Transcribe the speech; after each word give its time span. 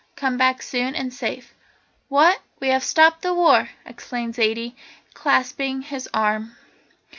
Come 0.15 0.35
back 0.35 0.63
soon, 0.63 0.95
and 0.95 1.13
safe!" 1.13 1.53
"What? 2.09 2.39
We 2.59 2.69
have 2.69 2.83
stopped 2.83 3.21
the 3.21 3.35
war!" 3.35 3.69
exclaimed 3.85 4.33
Zaidie, 4.33 4.75
clasping 5.13 5.83
his 5.83 6.09
arm. 6.11 6.55